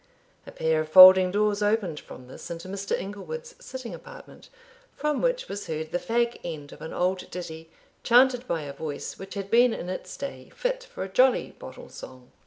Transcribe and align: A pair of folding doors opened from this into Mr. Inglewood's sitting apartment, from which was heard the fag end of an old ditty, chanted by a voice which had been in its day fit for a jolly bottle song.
A 0.47 0.51
pair 0.51 0.81
of 0.81 0.89
folding 0.89 1.29
doors 1.29 1.61
opened 1.61 1.99
from 1.99 2.25
this 2.27 2.49
into 2.49 2.67
Mr. 2.67 2.97
Inglewood's 2.99 3.53
sitting 3.63 3.93
apartment, 3.93 4.49
from 4.95 5.21
which 5.21 5.47
was 5.47 5.67
heard 5.67 5.91
the 5.91 5.99
fag 5.99 6.39
end 6.43 6.71
of 6.71 6.81
an 6.81 6.91
old 6.91 7.29
ditty, 7.29 7.69
chanted 8.01 8.47
by 8.47 8.63
a 8.63 8.73
voice 8.73 9.19
which 9.19 9.35
had 9.35 9.51
been 9.51 9.75
in 9.75 9.89
its 9.89 10.17
day 10.17 10.51
fit 10.55 10.83
for 10.85 11.03
a 11.03 11.07
jolly 11.07 11.51
bottle 11.59 11.87
song. 11.87 12.31